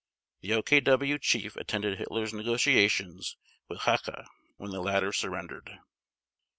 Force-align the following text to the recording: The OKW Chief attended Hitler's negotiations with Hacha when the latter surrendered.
The 0.41 0.49
OKW 0.49 1.21
Chief 1.21 1.55
attended 1.57 1.99
Hitler's 1.99 2.33
negotiations 2.33 3.37
with 3.67 3.81
Hacha 3.81 4.25
when 4.57 4.71
the 4.71 4.81
latter 4.81 5.13
surrendered. 5.13 5.77